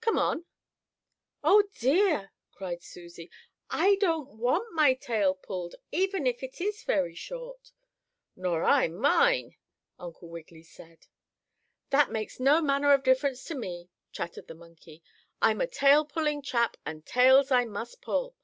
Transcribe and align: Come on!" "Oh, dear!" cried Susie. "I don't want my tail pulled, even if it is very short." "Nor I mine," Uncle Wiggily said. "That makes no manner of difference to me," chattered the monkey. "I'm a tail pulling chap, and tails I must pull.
Come 0.00 0.18
on!" 0.20 0.44
"Oh, 1.42 1.64
dear!" 1.80 2.30
cried 2.52 2.80
Susie. 2.80 3.28
"I 3.70 3.96
don't 3.96 4.38
want 4.38 4.72
my 4.72 4.94
tail 4.94 5.34
pulled, 5.34 5.74
even 5.90 6.28
if 6.28 6.44
it 6.44 6.60
is 6.60 6.84
very 6.84 7.16
short." 7.16 7.72
"Nor 8.36 8.62
I 8.62 8.86
mine," 8.86 9.56
Uncle 9.98 10.28
Wiggily 10.28 10.62
said. 10.62 11.08
"That 11.88 12.08
makes 12.12 12.38
no 12.38 12.60
manner 12.62 12.92
of 12.92 13.02
difference 13.02 13.42
to 13.46 13.56
me," 13.56 13.90
chattered 14.12 14.46
the 14.46 14.54
monkey. 14.54 15.02
"I'm 15.42 15.60
a 15.60 15.66
tail 15.66 16.04
pulling 16.04 16.40
chap, 16.42 16.76
and 16.86 17.04
tails 17.04 17.50
I 17.50 17.64
must 17.64 18.00
pull. 18.00 18.36